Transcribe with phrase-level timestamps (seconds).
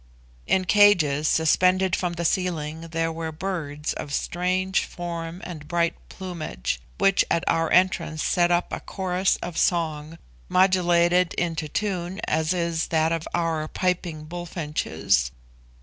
[0.47, 6.79] In cages suspended from the ceiling there were birds of strange form and bright plumage,
[6.97, 10.17] which at our entrance set up a chorus of song,
[10.49, 15.29] modulated into tune as is that of our piping bullfinches.